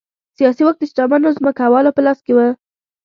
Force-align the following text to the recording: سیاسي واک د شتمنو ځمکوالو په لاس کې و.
سیاسي 0.37 0.61
واک 0.63 0.75
د 0.79 0.83
شتمنو 0.91 1.29
ځمکوالو 1.37 1.95
په 1.95 2.01
لاس 2.05 2.19
کې 2.25 2.31
و. 2.33 2.39